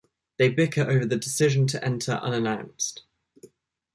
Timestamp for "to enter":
1.67-2.13